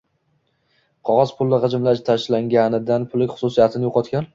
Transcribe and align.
Qogʻoz 1.11 1.35
pul 1.41 1.55
gʻijimlab 1.67 2.03
tashlanganidan 2.11 3.11
pullik 3.15 3.41
xususiyatini 3.41 3.89
yoʻqotgan 3.91 4.27